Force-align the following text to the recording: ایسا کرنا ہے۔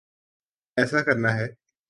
ایسا 0.77 1.01
کرنا 1.03 1.35
ہے۔ 1.35 1.47